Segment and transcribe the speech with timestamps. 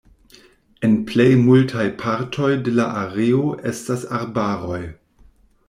[0.87, 4.83] En plej multaj partoj de la areo estas arbaroj.